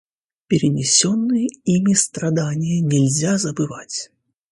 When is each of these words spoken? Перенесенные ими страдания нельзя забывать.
Перенесенные 0.47 1.47
ими 1.63 1.93
страдания 1.93 2.81
нельзя 2.81 3.37
забывать. 3.37 4.09